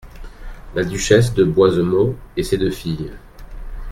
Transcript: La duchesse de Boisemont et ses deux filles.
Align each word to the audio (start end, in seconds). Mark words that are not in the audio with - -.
La 0.73 0.83
duchesse 0.83 1.31
de 1.31 1.43
Boisemont 1.43 2.15
et 2.35 2.41
ses 2.41 2.57
deux 2.57 2.71
filles. 2.71 3.11